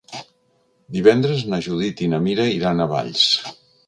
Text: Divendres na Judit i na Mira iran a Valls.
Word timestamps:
Divendres 0.95 1.43
na 1.51 1.59
Judit 1.65 2.01
i 2.05 2.07
na 2.13 2.21
Mira 2.29 2.47
iran 2.55 2.81
a 2.81 2.89
Valls. 2.95 3.27